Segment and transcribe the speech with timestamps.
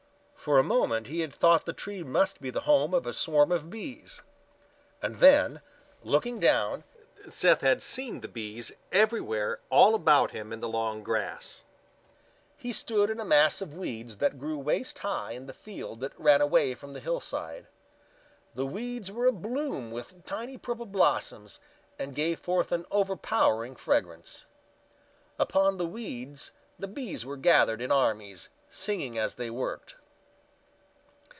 [0.41, 3.51] For a moment he had thought the tree must be the home of a swarm
[3.51, 4.23] of bees.
[4.99, 5.61] And then,
[6.01, 6.83] looking down,
[7.29, 11.61] Seth had seen the bees everywhere all about him in the long grass.
[12.57, 16.19] He stood in a mass of weeds that grew waist high in the field that
[16.19, 17.67] ran away from the hillside.
[18.55, 21.59] The weeds were abloom with tiny purple blossoms
[21.99, 24.47] and gave forth an overpowering fragrance.
[25.37, 29.97] Upon the weeds the bees were gathered in armies, singing as they worked.